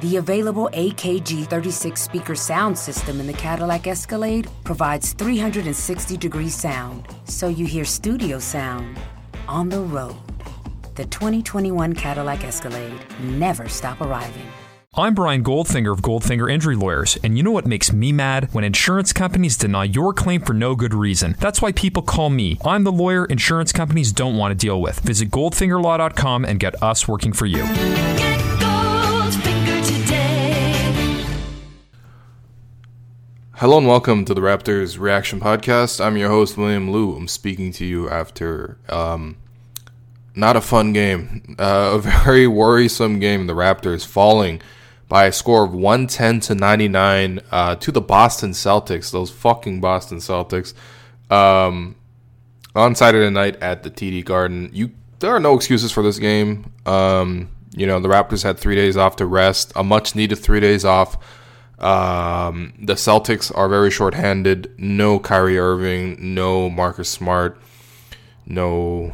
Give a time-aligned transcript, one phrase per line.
[0.00, 7.06] The available AKG 36 speaker sound system in the Cadillac Escalade provides 360 degree sound,
[7.24, 8.98] so you hear studio sound
[9.46, 10.16] on the road.
[10.94, 14.46] The 2021 Cadillac Escalade never stop arriving.
[14.94, 18.48] I'm Brian Goldfinger of Goldfinger Injury Lawyers, and you know what makes me mad?
[18.52, 21.36] When insurance companies deny your claim for no good reason.
[21.38, 22.58] That's why people call me.
[22.64, 24.98] I'm the lawyer insurance companies don't want to deal with.
[25.00, 27.62] Visit goldfingerlaw.com and get us working for you.
[33.60, 36.02] Hello and welcome to the Raptors Reaction Podcast.
[36.02, 37.14] I'm your host, William Lou.
[37.14, 39.36] I'm speaking to you after um,
[40.34, 43.46] not a fun game, uh, a very worrisome game.
[43.46, 44.62] The Raptors falling
[45.10, 50.20] by a score of 110 to 99 uh, to the Boston Celtics, those fucking Boston
[50.20, 50.72] Celtics,
[51.30, 51.96] um,
[52.74, 54.70] on Saturday night at the TD Garden.
[54.72, 56.72] You There are no excuses for this game.
[56.86, 60.60] Um, you know, the Raptors had three days off to rest, a much needed three
[60.60, 61.18] days off
[61.80, 64.72] um, the Celtics are very short-handed.
[64.78, 67.60] No Kyrie Irving, no Marcus Smart,
[68.46, 69.12] no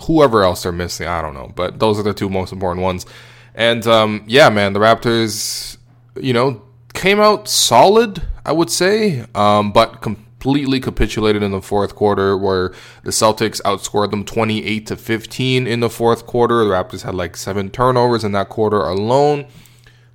[0.00, 1.06] whoever else they're missing.
[1.06, 3.06] I don't know, but those are the two most important ones.
[3.54, 5.78] And um, yeah, man, the Raptors,
[6.20, 6.62] you know,
[6.94, 12.72] came out solid, I would say, um, but completely capitulated in the fourth quarter, where
[13.02, 16.64] the Celtics outscored them 28 to 15 in the fourth quarter.
[16.64, 19.46] The Raptors had like seven turnovers in that quarter alone.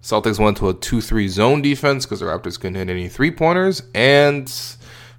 [0.02, 3.32] Celtics went to a 2 3 zone defense because the Raptors couldn't hit any three
[3.32, 4.48] pointers, and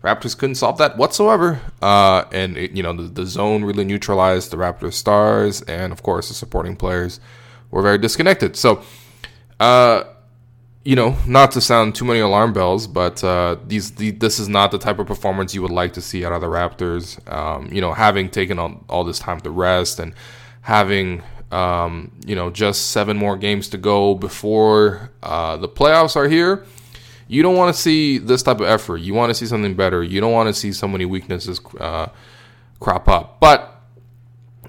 [0.02, 1.60] Raptors couldn't solve that whatsoever.
[1.80, 6.02] Uh, and, it, you know, the, the zone really neutralized the Raptors stars, and of
[6.02, 7.20] course, the supporting players
[7.70, 8.56] were very disconnected.
[8.56, 8.82] So,
[9.60, 10.04] uh,
[10.84, 14.48] you know, not to sound too many alarm bells, but uh, these the, this is
[14.48, 17.32] not the type of performance you would like to see out of the Raptors.
[17.32, 20.12] Um, you know, having taken on all this time to rest and
[20.62, 26.28] having um, you know, just seven more games to go before uh, the playoffs are
[26.28, 26.64] here.
[27.28, 28.98] You don't want to see this type of effort.
[28.98, 30.02] You want to see something better.
[30.02, 32.08] You don't want to see so many weaknesses uh,
[32.80, 33.40] crop up.
[33.40, 33.80] But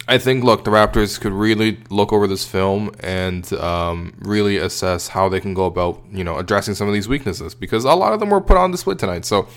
[0.08, 5.10] I think, look, the Raptors could really look over this film and um, really assess
[5.10, 8.14] how they can go about, you know, addressing some of these weaknesses because a lot
[8.14, 9.26] of them were put on display tonight.
[9.26, 9.48] So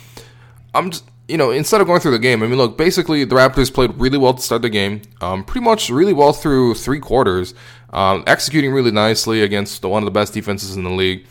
[0.74, 3.34] I'm just you know, instead of going through the game, I mean, look, basically the
[3.34, 7.00] Raptors played really well to start the game, um, pretty much really well through three
[7.00, 7.54] quarters,
[7.90, 11.26] um, executing really nicely against the, one of the best defenses in the league,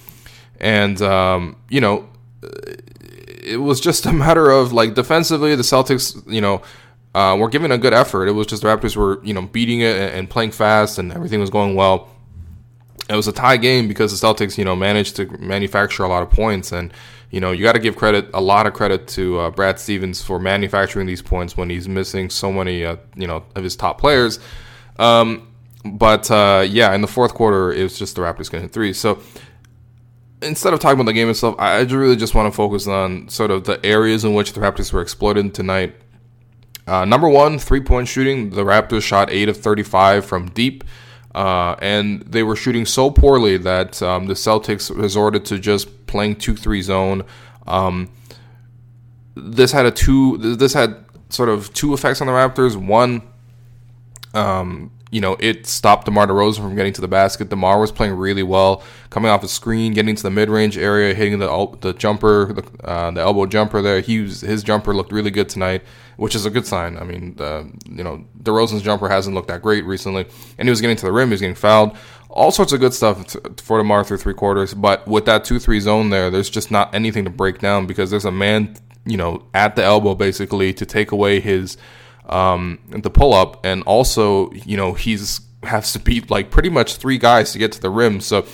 [0.59, 2.09] and um, you know,
[2.41, 6.62] it was just a matter of like defensively, the Celtics, you know.
[7.13, 8.27] Uh, were giving a good effort.
[8.27, 11.13] It was just the Raptors were, you know, beating it and, and playing fast, and
[11.13, 12.09] everything was going well.
[13.09, 16.23] It was a tie game because the Celtics, you know, managed to manufacture a lot
[16.23, 16.91] of points, and
[17.29, 20.23] you know, you got to give credit, a lot of credit to uh, Brad Stevens
[20.23, 23.99] for manufacturing these points when he's missing so many, uh, you know, of his top
[23.99, 24.39] players.
[24.97, 25.47] Um,
[25.83, 28.94] but uh, yeah, in the fourth quarter, it was just the Raptors hit three.
[28.94, 29.21] So
[30.41, 33.51] instead of talking about the game itself, I really just want to focus on sort
[33.51, 35.95] of the areas in which the Raptors were exploited tonight.
[36.88, 38.51] Uh, number one, three point shooting.
[38.51, 40.83] The Raptors shot eight of 35 from deep.
[41.35, 46.38] Uh, and they were shooting so poorly that um, the Celtics resorted to just playing
[46.38, 47.24] two three zone.
[47.68, 48.09] Um,
[49.36, 50.38] this had a two.
[50.38, 52.77] This had sort of two effects on the Raptors.
[52.77, 53.21] One,
[54.33, 57.50] um, you know, it stopped DeMar DeRozan from getting to the basket.
[57.50, 61.13] DeMar was playing really well, coming off the screen, getting to the mid range area,
[61.13, 64.01] hitting the the jumper, the, uh, the elbow jumper there.
[64.01, 65.83] He was, his jumper looked really good tonight
[66.17, 66.97] which is a good sign.
[66.97, 70.25] I mean, uh, you know, DeRozan's jumper hasn't looked that great recently,
[70.57, 71.97] and he was getting to the rim, he was getting fouled,
[72.29, 74.73] all sorts of good stuff for DeMar through three quarters.
[74.73, 78.25] But with that two-three zone there, there's just not anything to break down because there's
[78.25, 78.75] a man,
[79.06, 81.77] you know, at the elbow basically to take away his
[82.30, 86.98] um, the pull up, and also, you know, he's has to beat like pretty much
[86.98, 88.22] three guys to get to the rim.
[88.22, 88.45] So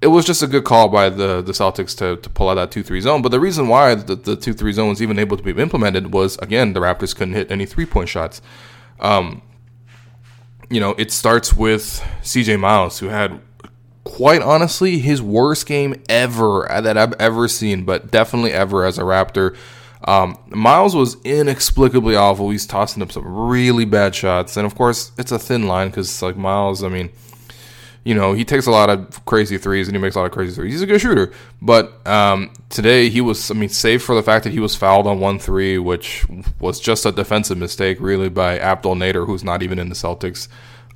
[0.00, 2.72] it was just a good call by the, the Celtics to, to pull out that
[2.72, 3.22] 2 3 zone.
[3.22, 6.12] But the reason why the, the 2 3 zone was even able to be implemented
[6.12, 8.42] was, again, the Raptors couldn't hit any three point shots.
[8.98, 9.42] Um,
[10.68, 13.40] you know, it starts with CJ Miles, who had
[14.04, 19.02] quite honestly his worst game ever that I've ever seen, but definitely ever as a
[19.02, 19.56] Raptor.
[20.04, 22.50] Um, Miles was inexplicably awful.
[22.50, 26.22] He's tossing up some really bad shots, and of course, it's a thin line because
[26.22, 26.82] like Miles.
[26.82, 27.10] I mean,
[28.04, 30.32] you know, he takes a lot of crazy threes and he makes a lot of
[30.32, 30.72] crazy threes.
[30.72, 33.50] He's a good shooter, but um, today he was.
[33.50, 36.26] I mean, save for the fact that he was fouled on one three, which
[36.58, 40.48] was just a defensive mistake, really, by Abdel Nader, who's not even in the Celtics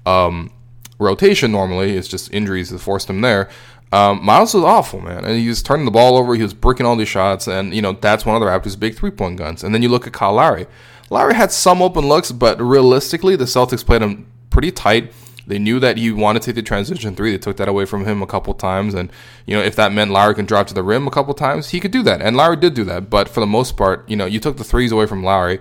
[0.05, 0.51] um,
[0.99, 1.97] rotation normally.
[1.97, 3.49] It's just injuries that forced him there.
[3.93, 6.35] Um, Miles was awful, man, and he was turning the ball over.
[6.35, 8.97] He was bricking all these shots, and you know that's one of the Raptors' big
[8.97, 9.63] three point guns.
[9.63, 10.67] And then you look at Kyle Lowry.
[11.09, 15.13] Lowry had some open looks, but realistically, the Celtics played him pretty tight.
[15.47, 17.31] They knew that he wanted to take the transition three.
[17.31, 19.13] They took that away from him a couple times, and
[19.47, 21.79] you know if that meant Lowry can drop to the rim a couple times, he
[21.79, 23.09] could do that, and Lowry did do that.
[23.09, 25.61] But for the most part, you know, you took the threes away from Lowry.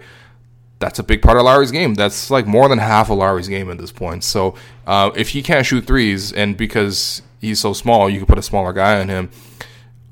[0.79, 1.93] That's a big part of Lowry's game.
[1.93, 4.23] That's like more than half of Lowry's game at this point.
[4.23, 4.55] So
[4.85, 8.43] uh, if he can't shoot threes, and because he's so small, you can put a
[8.43, 9.29] smaller guy on him.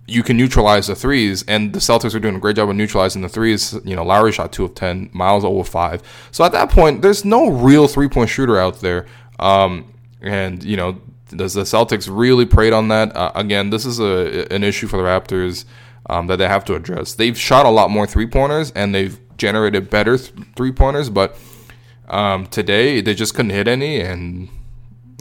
[0.05, 3.21] You can neutralize the threes, and the Celtics are doing a great job of neutralizing
[3.21, 3.73] the threes.
[3.85, 6.01] You know, Lowry shot two of ten, Miles over five.
[6.31, 9.05] So at that point, there's no real three point shooter out there.
[9.39, 13.15] Um, and you know, does the Celtics really preyed on that?
[13.15, 15.63] Uh, again, this is a an issue for the Raptors
[16.09, 17.13] um, that they have to address.
[17.13, 21.37] They've shot a lot more three pointers and they've generated better th- three pointers, but
[22.07, 24.49] um, today they just couldn't hit any, and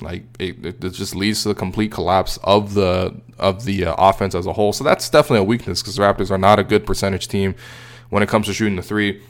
[0.03, 4.35] like it, it, just leads to the complete collapse of the of the uh, offense
[4.35, 4.73] as a whole.
[4.73, 7.55] So that's definitely a weakness because the Raptors are not a good percentage team
[8.11, 9.23] when it comes to shooting the three.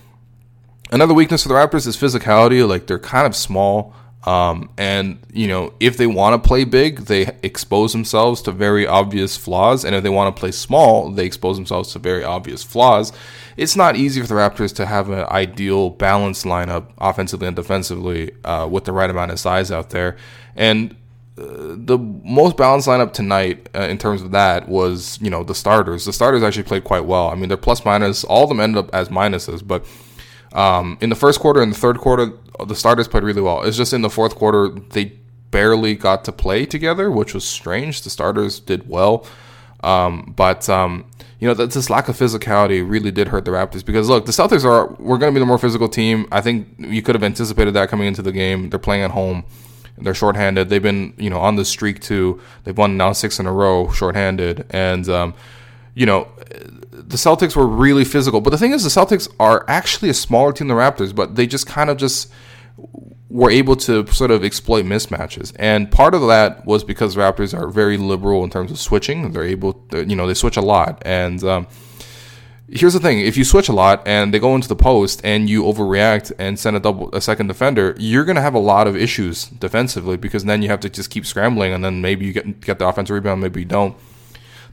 [0.90, 2.66] Another weakness for the Raptors is physicality.
[2.66, 3.94] Like they're kind of small.
[4.24, 8.86] Um, and you know, if they want to play big, they expose themselves to very
[8.86, 12.62] obvious flaws, and if they want to play small, they expose themselves to very obvious
[12.62, 13.12] flaws.
[13.56, 18.32] It's not easy for the Raptors to have an ideal balanced lineup, offensively and defensively,
[18.44, 20.16] uh, with the right amount of size out there.
[20.56, 20.96] And
[21.38, 25.54] uh, the most balanced lineup tonight, uh, in terms of that, was you know the
[25.54, 26.04] starters.
[26.04, 27.28] The starters actually played quite well.
[27.28, 28.24] I mean, they're plus minus.
[28.24, 29.86] All of them ended up as minuses, but
[30.52, 32.32] um, in the first quarter and the third quarter,
[32.66, 33.62] the starters played really well.
[33.62, 35.18] It's just in the fourth quarter they
[35.50, 38.02] barely got to play together, which was strange.
[38.02, 39.26] The starters did well,
[39.82, 41.06] um, but um,
[41.42, 44.64] you know this lack of physicality really did hurt the Raptors because look, the Celtics
[44.64, 46.28] are we're going to be the more physical team.
[46.30, 48.70] I think you could have anticipated that coming into the game.
[48.70, 49.42] They're playing at home.
[49.98, 50.68] They're shorthanded.
[50.68, 52.40] They've been you know on the streak too.
[52.62, 55.34] They've won now six in a row shorthanded, and um,
[55.96, 56.28] you know
[56.92, 58.40] the Celtics were really physical.
[58.40, 61.34] But the thing is, the Celtics are actually a smaller team than the Raptors, but
[61.34, 62.30] they just kind of just
[63.32, 65.52] were able to sort of exploit mismatches.
[65.58, 69.32] And part of that was because Raptors are very liberal in terms of switching.
[69.32, 71.02] They're able, to, you know, they switch a lot.
[71.06, 71.66] And um,
[72.68, 75.48] here's the thing: if you switch a lot and they go into the post and
[75.48, 78.86] you overreact and send a double, a second defender, you're going to have a lot
[78.86, 82.34] of issues defensively because then you have to just keep scrambling, and then maybe you
[82.34, 83.96] get get the offensive rebound, maybe you don't.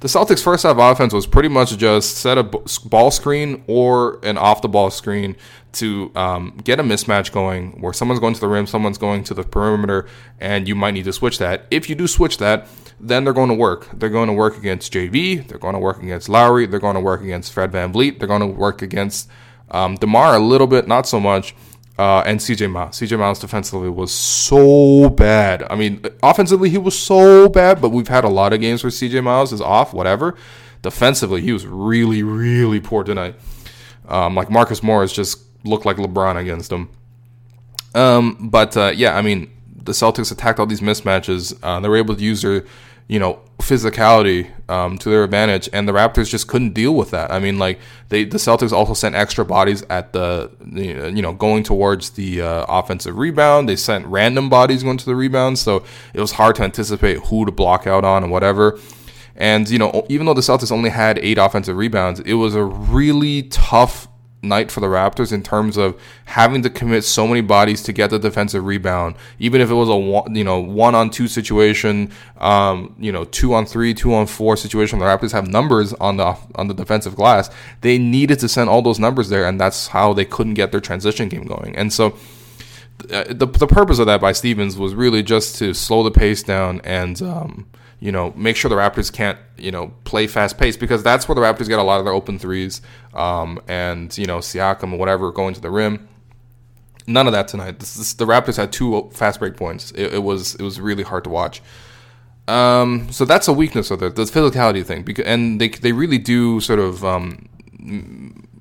[0.01, 4.37] The Celtics' first half offense was pretty much just set a ball screen or an
[4.37, 5.35] off the ball screen
[5.73, 9.33] to um, get a mismatch going where someone's going to the rim, someone's going to
[9.33, 10.07] the perimeter,
[10.39, 11.65] and you might need to switch that.
[11.69, 13.89] If you do switch that, then they're going to work.
[13.91, 17.01] They're going to work against JV, they're going to work against Lowry, they're going to
[17.01, 19.29] work against Fred VanVleet, they're going to work against
[19.69, 21.53] um, DeMar a little bit, not so much.
[21.99, 22.97] Uh, and CJ Miles.
[22.97, 25.63] CJ Miles defensively was so bad.
[25.69, 28.89] I mean, offensively he was so bad, but we've had a lot of games where
[28.89, 30.37] CJ Miles is off, whatever.
[30.81, 33.35] Defensively, he was really, really poor tonight.
[34.07, 36.89] Um, like Marcus Morris just looked like LeBron against him.
[37.93, 41.59] Um, but uh, yeah, I mean, the Celtics attacked all these mismatches.
[41.61, 42.63] Uh, they were able to use their
[43.09, 47.31] you know physicality um, to their advantage, and the Raptors just couldn't deal with that.
[47.31, 51.63] I mean, like they the Celtics also sent extra bodies at the you know going
[51.63, 53.67] towards the uh, offensive rebound.
[53.67, 57.45] They sent random bodies going to the rebound, so it was hard to anticipate who
[57.45, 58.79] to block out on and whatever.
[59.35, 62.63] And you know, even though the Celtics only had eight offensive rebounds, it was a
[62.63, 64.07] really tough
[64.41, 68.09] night for the Raptors in terms of having to commit so many bodies to get
[68.09, 72.11] the defensive rebound, even if it was a one, you know one on two situation,
[72.37, 74.99] um, you know two on three, two on four situation.
[74.99, 77.49] The Raptors have numbers on the on the defensive glass.
[77.81, 80.81] They needed to send all those numbers there, and that's how they couldn't get their
[80.81, 81.75] transition game going.
[81.75, 82.15] And so.
[83.11, 86.43] Uh, the, the purpose of that by Stevens was really just to slow the pace
[86.43, 87.65] down and um,
[87.99, 91.35] you know, make sure the Raptors can't, you know, play fast pace because that's where
[91.35, 92.81] the Raptors get a lot of their open threes.
[93.13, 96.07] Um, and, you know, Siakam or whatever going to the rim.
[97.07, 97.79] None of that tonight.
[97.79, 99.91] This, this, the Raptors had two fast break points.
[99.91, 101.61] It, it, was it was really hard to watch.
[102.47, 105.03] Um, so that's a weakness of it, the physicality thing.
[105.03, 107.47] Because and they they really do sort of um,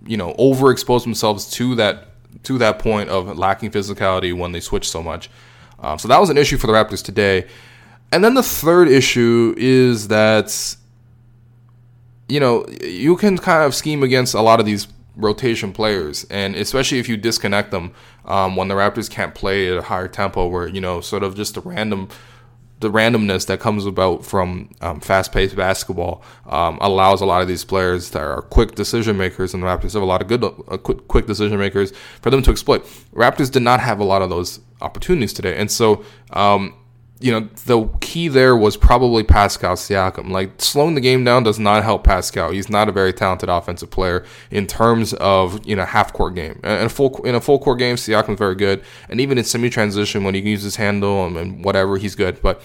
[0.06, 2.08] you know overexpose themselves to that
[2.44, 5.30] to that point of lacking physicality when they switch so much.
[5.80, 7.46] Um, so that was an issue for the Raptors today.
[8.10, 10.76] And then the third issue is that
[12.28, 16.54] you know you can kind of scheme against a lot of these rotation players, and
[16.54, 17.92] especially if you disconnect them
[18.24, 21.34] um, when the Raptors can't play at a higher tempo, where you know sort of
[21.34, 22.08] just a random
[22.80, 27.64] the randomness that comes about from um, fast-paced basketball um, allows a lot of these
[27.64, 30.76] players that are quick decision makers, and the Raptors have a lot of good, uh,
[30.76, 32.84] quick, quick decision makers for them to exploit.
[33.12, 36.74] Raptors did not have a lot of those opportunities today, and so um,
[37.20, 40.30] you know, the key there was probably Pascal Siakam.
[40.30, 42.50] Like slowing the game down does not help Pascal.
[42.50, 46.60] He's not a very talented offensive player in terms of you know half court game.
[46.62, 49.68] In a full in a full court game, Siakam's very good, and even in semi
[49.68, 52.40] transition when he can use his handle and, and whatever, he's good.
[52.40, 52.62] But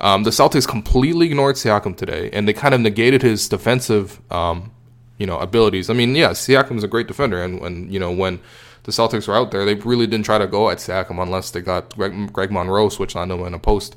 [0.00, 4.72] um, the Celtics completely ignored Siakam today, and they kind of negated his defensive um,
[5.18, 5.90] you know abilities.
[5.90, 8.40] I mean, yeah, Siakam's a great defender, and when you know when
[8.84, 11.60] the Celtics were out there, they really didn't try to go at Siakam unless they
[11.60, 13.96] got Greg, Greg Monroe switched on him in a post.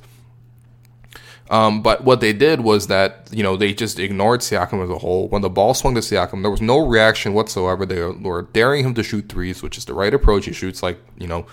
[1.50, 4.98] Um, but what they did was that you know they just ignored Siakam as a
[4.98, 5.27] whole.
[5.29, 7.86] When the ball swung to Siakam, there was no reaction whatsoever.
[7.86, 10.46] They were daring him to shoot threes, which is the right approach.
[10.46, 11.46] He shoots like you know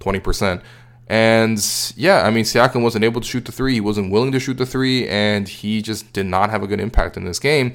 [0.00, 0.62] twenty percent.
[1.08, 1.62] And
[1.96, 3.74] yeah, I mean, Siakam wasn't able to shoot the three.
[3.74, 6.80] He wasn't willing to shoot the three, and he just did not have a good
[6.80, 7.74] impact in this game.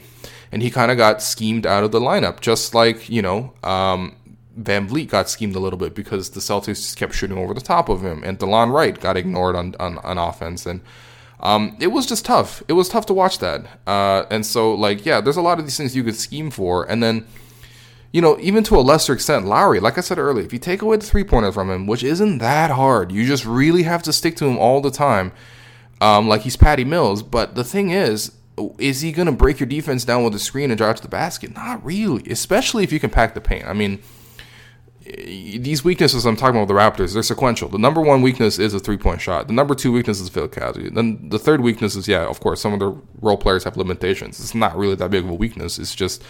[0.51, 4.15] And he kind of got schemed out of the lineup, just like you know, um,
[4.59, 7.89] VanVleet got schemed a little bit because the Celtics just kept shooting over the top
[7.89, 10.81] of him, and Delon Wright got ignored on on, on offense, and
[11.39, 12.63] um, it was just tough.
[12.67, 15.65] It was tough to watch that, uh, and so like yeah, there's a lot of
[15.65, 17.27] these things you could scheme for, and then
[18.11, 20.81] you know even to a lesser extent, Lowry, like I said earlier, if you take
[20.81, 24.13] away the three pointer from him, which isn't that hard, you just really have to
[24.13, 25.31] stick to him all the time,
[26.01, 27.21] um, like he's Patty Mills.
[27.21, 28.31] But the thing is,
[28.79, 31.07] is he going to break your defense down with a screen and drive to the
[31.07, 31.53] basket?
[31.53, 33.65] Not really, especially if you can pack the paint.
[33.65, 33.99] I mean
[35.15, 37.69] these weaknesses I'm talking about the Raptors, they're sequential.
[37.69, 39.47] The number one weakness is a three point shot.
[39.47, 40.93] The number two weakness is physicality.
[40.93, 44.39] Then the third weakness is, yeah, of course, some of the role players have limitations.
[44.39, 45.79] It's not really that big of a weakness.
[45.79, 46.23] It's just,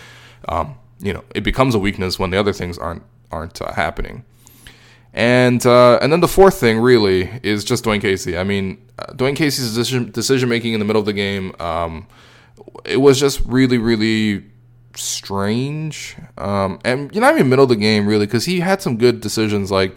[0.48, 4.24] um, you know, it becomes a weakness when the other things aren't aren't uh, happening.
[5.14, 8.38] And uh, and then the fourth thing really is just Dwane Casey.
[8.38, 12.08] I mean, uh, Dwane Casey's decision decision making in the middle of the game, um,
[12.86, 14.46] it was just really really
[14.98, 16.16] strange.
[16.38, 18.98] Um, and you know, not even middle of the game really, because he had some
[18.98, 19.96] good decisions like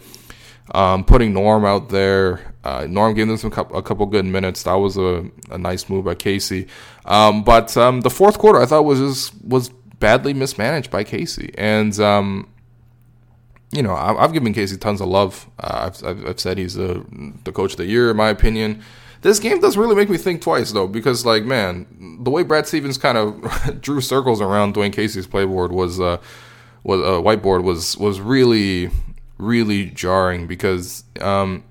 [0.73, 2.53] um, putting Norm out there.
[2.63, 4.63] Uh, Norm gave them some a couple good minutes.
[4.63, 6.67] That was a, a nice move by Casey.
[7.05, 11.53] Um, but um, the fourth quarter, I thought was just, was badly mismanaged by Casey,
[11.57, 12.47] and um,
[13.71, 15.49] you know, I've, given Casey tons of love.
[15.57, 17.03] Uh, I've, I've, I've, said he's a,
[17.45, 18.83] the coach of the year in my opinion.
[19.21, 22.67] This game does really make me think twice though, because like man, the way Brad
[22.67, 26.17] Stevens kind of drew circles around Dwane Casey's playboard was uh,
[26.83, 28.89] was uh, whiteboard was was really
[29.37, 31.63] really jarring because um,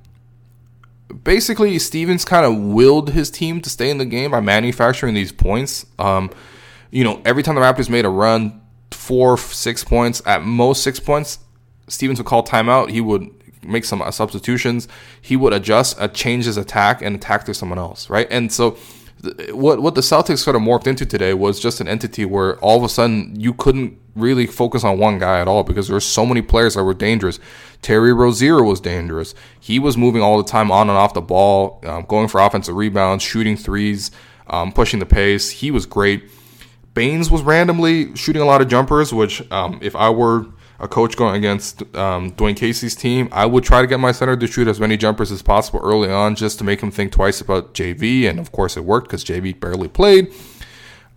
[1.25, 5.33] basically Stevens kind of willed his team to stay in the game by manufacturing these
[5.33, 5.87] points.
[5.99, 6.31] Um,
[6.91, 10.99] you know, every time the Raptors made a run, four, six points, at most six
[10.99, 11.39] points,
[11.89, 12.91] Stevens would call timeout.
[12.91, 13.31] He would
[13.63, 14.89] make some uh, substitutions.
[15.21, 18.27] He would adjust, uh, change his attack, and attack to someone else, right?
[18.31, 18.77] And so,
[19.23, 22.59] th- what what the Celtics sort of morphed into today was just an entity where
[22.59, 25.95] all of a sudden you couldn't really focus on one guy at all because there
[25.95, 27.39] were so many players that were dangerous.
[27.83, 29.35] Terry Rozier was dangerous.
[29.59, 32.75] He was moving all the time on and off the ball, um, going for offensive
[32.75, 34.11] rebounds, shooting threes,
[34.49, 35.51] um, pushing the pace.
[35.51, 36.31] He was great.
[36.93, 40.47] Baynes was randomly shooting a lot of jumpers, which um, if I were
[40.81, 44.37] a coach going against um, Dwane Casey's team, I would try to get my center
[44.37, 47.41] to shoot as many jumpers as possible early on just to make him think twice
[47.41, 48.29] about JV.
[48.29, 50.33] And of course, it worked because JV barely played.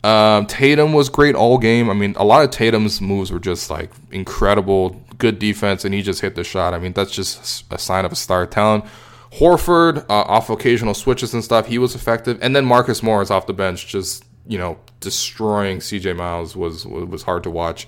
[0.04, 1.90] Um, Tatum was great all game.
[1.90, 6.02] I mean, a lot of Tatum's moves were just like incredible, good defense, and he
[6.02, 6.74] just hit the shot.
[6.74, 8.84] I mean, that's just a sign of a star talent.
[9.32, 12.38] Horford, uh, off occasional switches and stuff, he was effective.
[12.42, 17.24] And then Marcus Morris off the bench, just you know, destroying CJ Miles was was
[17.24, 17.88] hard to watch.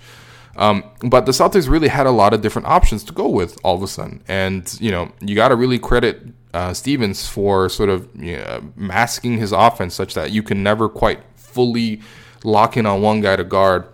[0.57, 3.75] Um, but the Celtics really had a lot of different options to go with all
[3.75, 6.21] of a sudden, and you know you got to really credit
[6.53, 10.87] uh, Stevens for sort of you know, masking his offense such that you can never
[10.87, 12.01] quite fully
[12.43, 13.87] lock in on one guy to guard.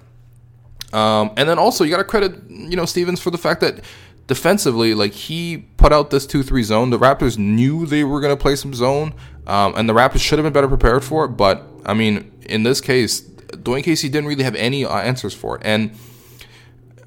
[0.93, 3.83] Um, and then also you got to credit you know Stevens for the fact that
[4.27, 6.89] defensively, like he put out this two-three zone.
[6.89, 9.13] The Raptors knew they were going to play some zone,
[9.47, 11.29] um, and the Raptors should have been better prepared for it.
[11.29, 15.57] But I mean, in this case, Dwane Casey didn't really have any uh, answers for
[15.57, 15.91] it, and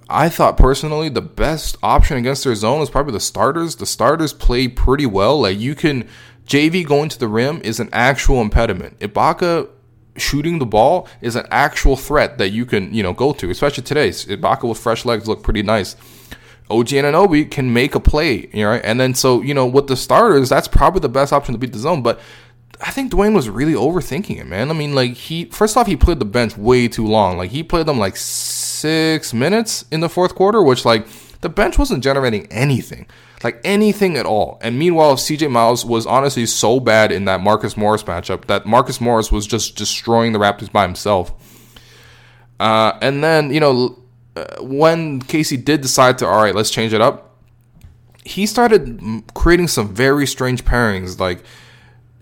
[0.09, 3.77] I thought personally the best option against their zone is probably the starters.
[3.77, 5.41] The starters play pretty well.
[5.41, 6.09] Like you can
[6.47, 8.99] JV going to the rim is an actual impediment.
[9.01, 9.69] Ibaka
[10.17, 13.83] shooting the ball is an actual threat that you can, you know, go to, especially
[13.83, 14.11] today.
[14.11, 15.97] Ibaka with fresh legs look pretty nice.
[16.71, 19.97] OG Anunoby can make a play, you know, and then so, you know, with the
[19.97, 22.03] starters, that's probably the best option to beat the zone.
[22.03, 22.21] But
[22.81, 24.71] I think Dwane was really overthinking it, man.
[24.71, 27.37] I mean, like he first off he played the bench way too long.
[27.37, 28.17] Like he played them like
[28.85, 31.07] six minutes in the fourth quarter, which like
[31.41, 33.07] the bench wasn't generating anything,
[33.43, 34.59] like anything at all.
[34.61, 39.01] And meanwhile, CJ Miles was honestly so bad in that Marcus Morris matchup that Marcus
[39.01, 41.33] Morris was just destroying the Raptors by himself.
[42.61, 43.99] Uh, and then you know
[44.37, 47.39] uh, when Casey did decide to all right, let's change it up,
[48.23, 51.43] he started creating some very strange pairings like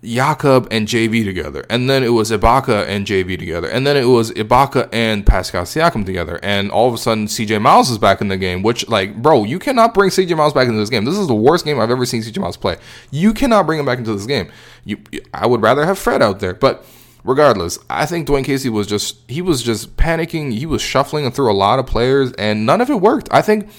[0.03, 4.05] Jakob and JV together, and then it was Ibaka and JV together, and then it
[4.05, 8.21] was Ibaka and Pascal Siakam together, and all of a sudden CJ Miles is back
[8.21, 8.63] in the game.
[8.63, 11.05] Which, like, bro, you cannot bring CJ Miles back into this game.
[11.05, 12.77] This is the worst game I've ever seen CJ Miles play.
[13.11, 14.51] You cannot bring him back into this game.
[14.83, 14.97] You,
[15.33, 16.85] I would rather have Fred out there, but
[17.23, 20.51] regardless, I think Dwane Casey was just he was just panicking.
[20.53, 23.29] He was shuffling through a lot of players, and none of it worked.
[23.31, 23.69] I think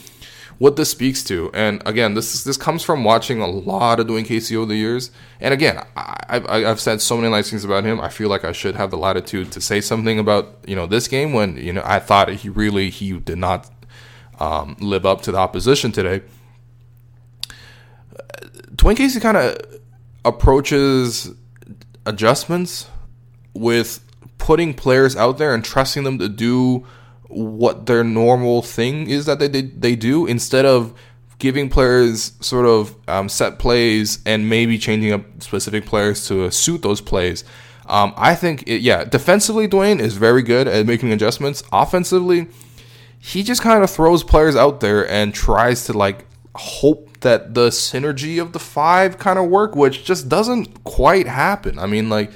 [0.59, 4.07] what this speaks to, and again, this is, this comes from watching a lot of
[4.07, 5.11] Dwane Casey over the years.
[5.41, 8.01] And again, I, I, I've said so many nice things about him.
[8.01, 11.09] I feel like I should have the latitude to say something about you know this
[11.09, 13.71] game when you know I thought he really he did not
[14.39, 16.23] um, live up to the opposition today.
[18.77, 19.57] Dwane Casey kind of
[20.25, 21.31] approaches
[22.07, 22.89] adjustments
[23.55, 24.01] with
[24.39, 26.87] putting players out there and trusting them to do
[27.35, 30.95] what their normal thing is that they they, they do instead of
[31.39, 36.83] giving players sort of um, set plays and maybe changing up specific players to suit
[36.83, 37.45] those plays.
[37.87, 41.63] Um, I think, it, yeah, defensively, Dwane is very good at making adjustments.
[41.71, 42.47] Offensively,
[43.19, 46.25] he just kind of throws players out there and tries to like
[46.55, 51.79] hope that the synergy of the five kind of work, which just doesn't quite happen.
[51.79, 52.33] I mean, like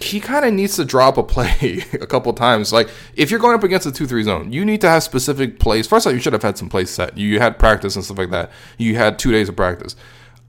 [0.00, 2.72] he kind of needs to drop a play a couple times.
[2.72, 5.58] Like if you're going up against a two three zone, you need to have specific
[5.58, 5.86] plays.
[5.86, 7.16] First of all, you should have had some plays set.
[7.18, 8.50] You had practice and stuff like that.
[8.78, 9.96] You had two days of practice.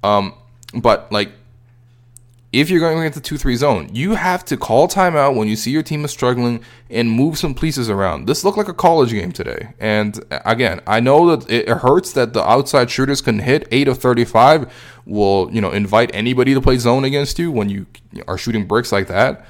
[0.03, 0.33] Um,
[0.73, 1.31] but like
[2.53, 5.71] if you're going into two three zone, you have to call timeout when you see
[5.71, 8.25] your team is struggling and move some pieces around.
[8.25, 9.73] This looked like a college game today.
[9.79, 13.99] And again, I know that it hurts that the outside shooters can hit eight of
[13.99, 14.71] thirty five.
[15.05, 17.85] Will you know invite anybody to play zone against you when you
[18.27, 19.45] are shooting bricks like that?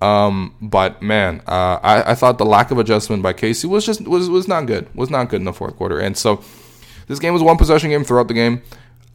[0.00, 4.06] Um, but man, uh, I, I thought the lack of adjustment by Casey was just
[4.06, 4.94] was was not good.
[4.94, 5.98] Was not good in the fourth quarter.
[5.98, 6.42] And so
[7.06, 8.62] this game was one possession game throughout the game.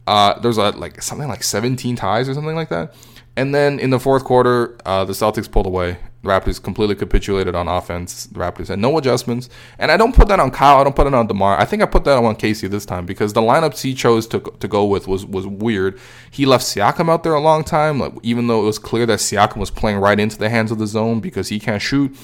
[0.06, 2.94] Uh, there's a, like something like 17 ties or something like that.
[3.36, 5.96] And then in the fourth quarter, uh, the Celtics pulled away.
[6.22, 8.26] The Raptors completely capitulated on offense.
[8.26, 9.48] The Raptors had no adjustments.
[9.78, 10.78] And I don't put that on Kyle.
[10.78, 11.58] I don't put it on DeMar.
[11.58, 14.40] I think I put that on Casey this time because the lineups he chose to,
[14.40, 15.98] to go with was, was weird.
[16.30, 19.18] He left Siakam out there a long time, like, even though it was clear that
[19.18, 22.14] Siakam was playing right into the hands of the zone because he can't shoot.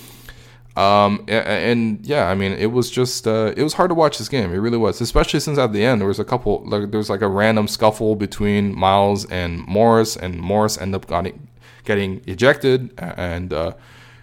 [0.78, 4.16] Um, and, and, yeah, I mean, it was just uh, it was hard to watch
[4.18, 4.52] this game.
[4.52, 7.10] It really was, especially since at the end there was a couple like there was
[7.10, 11.48] like a random scuffle between Miles and Morris, and Morris ended up getting
[11.84, 13.72] getting ejected, and uh,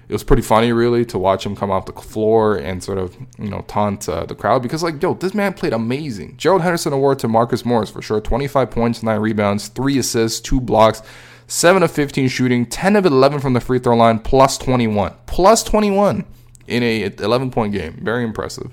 [0.07, 3.17] it was pretty funny really to watch him come off the floor and sort of
[3.37, 6.37] you know taunt uh, the crowd because like yo, this man played amazing.
[6.37, 8.21] Gerald Henderson award to Marcus Morris for sure.
[8.21, 11.01] Twenty five points, nine rebounds, three assists, two blocks.
[11.47, 15.13] 7 of 15 shooting, 10 of 11 from the free throw line, plus 21.
[15.27, 16.25] Plus 21
[16.67, 17.99] in a 11 point game.
[18.01, 18.71] Very impressive.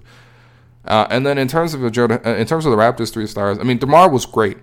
[0.85, 3.59] Uh, and then in terms of the uh, in terms of the Raptors three stars,
[3.59, 4.59] I mean Demar was great.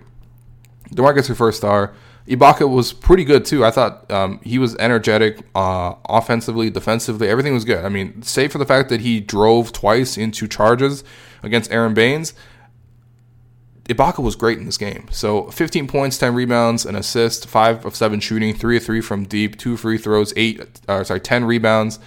[0.92, 1.94] Demar gets your first star.
[2.26, 3.64] Ibaka was pretty good too.
[3.64, 7.84] I thought um, he was energetic, uh, offensively, defensively, everything was good.
[7.84, 11.02] I mean, save for the fact that he drove twice into charges
[11.42, 12.34] against Aaron Baynes.
[13.84, 15.08] Ibaka was great in this game.
[15.10, 19.24] So 15 points, 10 rebounds, an assist, five of seven shooting, three of three from
[19.24, 21.98] deep, two free throws, eight, uh, sorry, 10 rebounds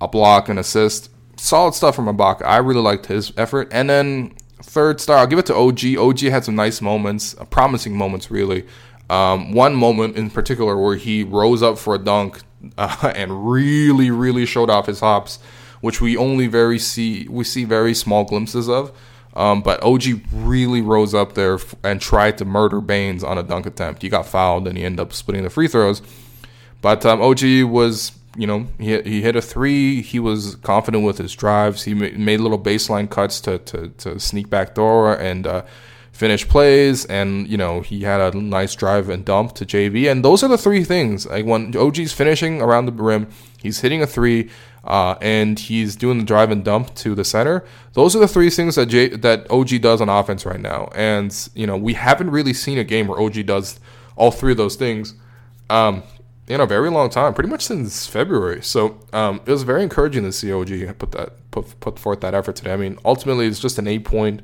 [0.00, 1.10] a block, an assist.
[1.36, 2.44] Solid stuff from Ibaka.
[2.44, 3.68] I really liked his effort.
[3.70, 5.96] And then third star, I'll give it to OG.
[5.96, 8.66] OG had some nice moments, uh, promising moments, really.
[9.10, 12.40] Um, one moment in particular where he rose up for a dunk
[12.78, 15.38] uh, and really, really showed off his hops,
[15.80, 18.92] which we only very see we see very small glimpses of.
[19.34, 23.42] Um, but OG really rose up there f- and tried to murder Baynes on a
[23.42, 24.02] dunk attempt.
[24.02, 26.02] He got fouled and he ended up splitting the free throws.
[26.82, 30.02] But um, OG was you know, he, he hit a three.
[30.02, 31.84] He was confident with his drives.
[31.84, 35.62] He made little baseline cuts to, to, to sneak back door and uh,
[36.18, 40.24] finish plays, and you know he had a nice drive and dump to JV, and
[40.24, 41.26] those are the three things.
[41.26, 43.28] Like when OG's finishing around the rim,
[43.62, 44.50] he's hitting a three,
[44.82, 47.64] uh, and he's doing the drive and dump to the center.
[47.92, 51.32] Those are the three things that J- that OG does on offense right now, and
[51.54, 53.78] you know we haven't really seen a game where OG does
[54.16, 55.14] all three of those things.
[55.70, 56.02] Um,
[56.48, 58.62] in a very long time, pretty much since February.
[58.62, 62.34] So um, it was very encouraging to see OG put that put put forth that
[62.34, 62.72] effort today.
[62.72, 64.40] I mean, ultimately it's just an eight point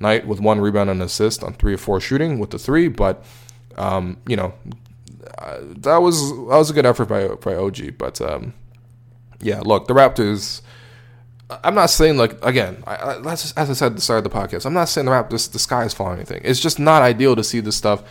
[0.00, 3.24] night with one rebound and assist on three or four shooting with the three, but
[3.76, 4.52] um, you know
[5.38, 7.98] uh, that was that was a good effort by by OG.
[7.98, 8.52] But um,
[9.40, 10.60] yeah, look, the Raptors.
[11.62, 14.30] I'm not saying like again, I, I, as I said at the start of the
[14.30, 16.40] podcast, I'm not saying the Raptors the sky is falling anything.
[16.42, 18.02] It's just not ideal to see this stuff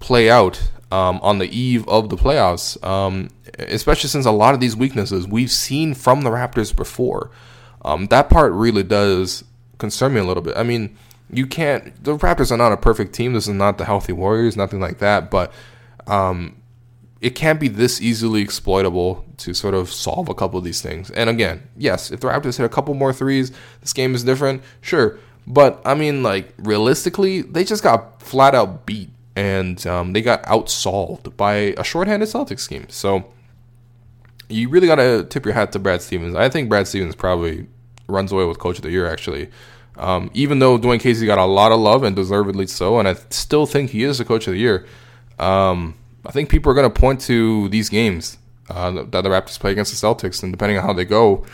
[0.00, 4.60] play out um, on the eve of the playoffs, um, especially since a lot of
[4.60, 7.30] these weaknesses we've seen from the Raptors before.
[7.84, 9.44] Um, that part really does
[9.78, 10.56] concern me a little bit.
[10.56, 10.96] I mean,
[11.30, 12.02] you can't.
[12.02, 13.32] The Raptors are not a perfect team.
[13.32, 15.30] This is not the healthy Warriors, nothing like that.
[15.30, 15.52] But
[16.06, 16.62] um,
[17.20, 21.10] it can't be this easily exploitable to sort of solve a couple of these things.
[21.10, 24.62] And again, yes, if the Raptors hit a couple more threes, this game is different.
[24.80, 30.22] Sure, but I mean, like realistically, they just got flat out beat and um, they
[30.22, 32.86] got outsolved by a shorthanded Celtics team.
[32.88, 33.32] So
[34.48, 36.34] you really got to tip your hat to Brad Stevens.
[36.34, 37.66] I think Brad Stevens probably
[38.06, 39.50] runs away with Coach of the Year, actually.
[39.96, 43.14] Um, even though Dwane Casey got a lot of love and deservedly so, and I
[43.30, 44.86] still think he is the Coach of the Year.
[45.38, 45.94] Um,
[46.26, 49.72] I think people are going to point to these games uh, that the Raptors play
[49.72, 51.44] against the Celtics, and depending on how they go,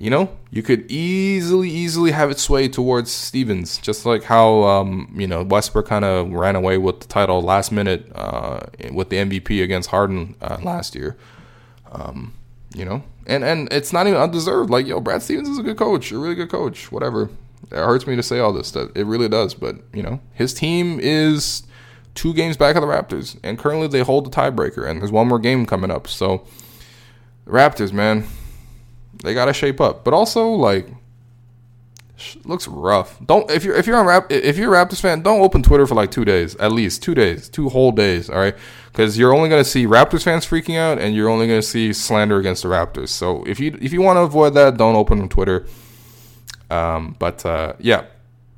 [0.00, 5.14] you know, you could easily, easily have it sway towards Stevens, just like how, um,
[5.14, 8.60] you know, Westbrook kind of ran away with the title last minute uh,
[8.94, 11.18] with the MVP against Harden uh, last year.
[11.92, 12.32] Um,
[12.74, 14.70] you know, and and it's not even undeserved.
[14.70, 16.90] Like, yo, Brad Stevens is a good coach, a really good coach.
[16.90, 17.28] Whatever.
[17.70, 18.70] It hurts me to say all this.
[18.70, 21.62] That it really does, but you know, his team is
[22.14, 25.28] two games back of the Raptors, and currently they hold the tiebreaker, and there's one
[25.28, 26.08] more game coming up.
[26.08, 26.46] So,
[27.46, 28.26] Raptors, man,
[29.22, 30.04] they gotta shape up.
[30.04, 30.88] But also like
[32.44, 33.18] looks rough.
[33.24, 35.86] Don't if you're if you're on rap if you're a Raptors fan, don't open Twitter
[35.86, 38.28] for like two days at least two days, two whole days.
[38.28, 38.54] All right,
[38.92, 42.38] because you're only gonna see Raptors fans freaking out, and you're only gonna see slander
[42.38, 43.08] against the Raptors.
[43.08, 45.66] So if you if you want to avoid that, don't open on Twitter.
[46.70, 48.04] Um, but uh, yeah,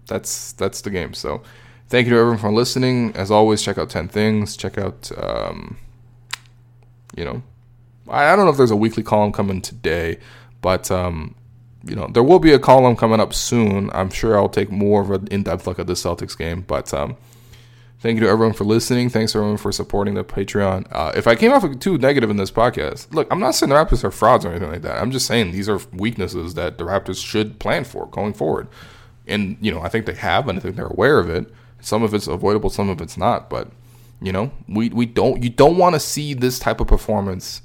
[0.07, 1.14] that's that's the game.
[1.14, 1.42] So
[1.88, 3.14] thank you to everyone for listening.
[3.16, 4.57] As always, check out Ten Things.
[4.57, 5.77] Check out um,
[7.16, 7.42] you know,
[8.09, 10.18] I, I don't know if there's a weekly column coming today.
[10.62, 11.35] But um,
[11.85, 13.90] you know, there will be a column coming up soon.
[13.92, 16.62] I'm sure I'll take more of an in-depth look at the Celtics game.
[16.62, 17.16] But um,
[17.98, 19.09] thank you to everyone for listening.
[19.09, 20.87] Thanks everyone for supporting the Patreon.
[20.90, 23.77] Uh, if I came off too negative in this podcast, look, I'm not saying the
[23.77, 25.03] Raptors are frauds or anything like that.
[25.03, 28.68] I'm just saying these are weaknesses that the Raptors should plan for going forward.
[29.27, 31.53] And you know, I think they have, and I think they're aware of it.
[31.81, 33.51] Some of it's avoidable, some of it's not.
[33.51, 33.70] But
[34.20, 37.62] you know, we we don't you don't want to see this type of performance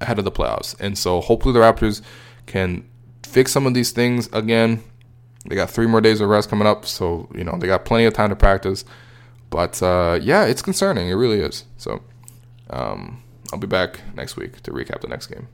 [0.00, 0.78] ahead of the playoffs.
[0.80, 2.02] And so hopefully the Raptors
[2.46, 2.88] can
[3.22, 4.82] fix some of these things again.
[5.48, 8.06] They got three more days of rest coming up, so you know they got plenty
[8.06, 8.84] of time to practice.
[9.50, 11.08] But uh, yeah, it's concerning.
[11.08, 11.64] It really is.
[11.76, 12.02] So
[12.70, 15.48] um, I'll be back next week to recap the next game.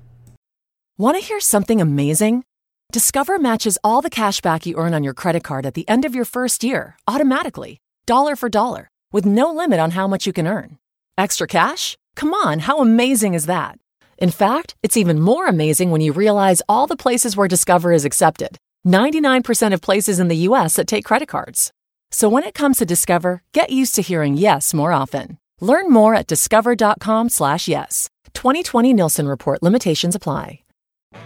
[0.96, 2.44] Want to hear something amazing?
[2.92, 6.04] Discover matches all the cash back you earn on your credit card at the end
[6.04, 10.32] of your first year automatically, dollar for dollar, with no limit on how much you
[10.32, 10.78] can earn.
[11.16, 11.96] Extra cash?
[12.16, 13.79] Come on, how amazing is that?
[14.20, 18.04] In fact, it's even more amazing when you realize all the places where Discover is
[18.04, 21.72] accepted 99% of places in the US that take credit cards.
[22.10, 25.38] So when it comes to Discover, get used to hearing yes more often.
[25.60, 28.08] Learn more at discover.com/slash yes.
[28.34, 30.60] 2020 Nielsen Report limitations apply.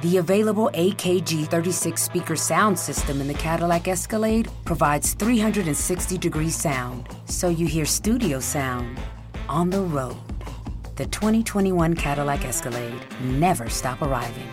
[0.01, 7.09] The available AKG 36 speaker sound system in the Cadillac Escalade provides 360 degree sound,
[7.27, 8.99] so you hear studio sound
[9.49, 10.34] on the road
[10.97, 14.49] the 2021 Cadillac Escalade never stop arriving.